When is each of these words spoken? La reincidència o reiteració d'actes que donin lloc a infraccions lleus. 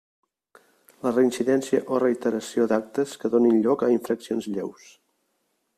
La 1.05 1.11
reincidència 1.17 1.83
o 1.97 1.99
reiteració 2.05 2.67
d'actes 2.73 3.15
que 3.25 3.33
donin 3.37 3.61
lloc 3.67 3.87
a 3.89 3.91
infraccions 3.99 4.49
lleus. 4.57 4.89